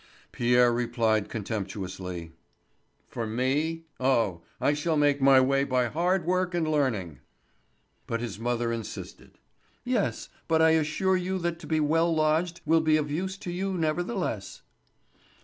[0.31, 2.31] Pierre replied contemptuously:
[3.07, 3.85] "For me!
[3.99, 7.19] Oh, I shall make my way by hard work and learning."
[8.07, 9.37] But his mother insisted:
[9.83, 13.51] "Yes, but I assure you that to be well lodged will be of use to
[13.51, 14.63] you nevertheless."